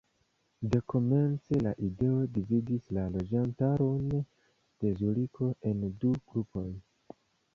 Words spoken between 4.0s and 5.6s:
de Zuriko